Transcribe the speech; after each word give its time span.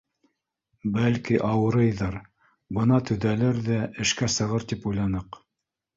Бәлки, 0.93 1.35
ауырыйҙыр, 1.49 2.17
бына 2.79 2.99
төҙәлер 3.11 3.61
ҙә, 3.69 3.79
эшкә 4.07 4.31
сығыр 4.37 4.67
тип 4.73 4.93
уйланыҡ. 4.95 5.43